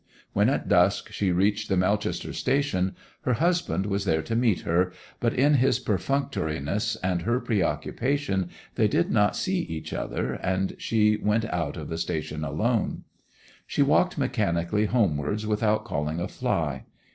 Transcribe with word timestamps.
When 0.33 0.49
at 0.49 0.67
dusk 0.67 1.11
she 1.11 1.31
reached 1.31 1.69
the 1.69 1.77
Melchester 1.77 2.33
station 2.33 2.95
her 3.21 3.33
husband 3.33 3.85
was 3.85 4.03
there 4.03 4.23
to 4.23 4.35
meet 4.35 4.61
her, 4.61 4.91
but 5.19 5.31
in 5.35 5.53
his 5.53 5.77
perfunctoriness 5.77 6.95
and 7.03 7.21
her 7.21 7.39
preoccupation 7.39 8.49
they 8.73 8.87
did 8.87 9.11
not 9.11 9.35
see 9.35 9.59
each 9.59 9.93
other, 9.93 10.33
and 10.41 10.75
she 10.79 11.17
went 11.17 11.45
out 11.53 11.77
of 11.77 11.87
the 11.87 11.99
station 11.99 12.43
alone. 12.43 13.03
She 13.67 13.83
walked 13.83 14.17
mechanically 14.17 14.87
homewards 14.87 15.45
without 15.45 15.85
calling 15.85 16.19
a 16.19 16.27
fly. 16.27 16.85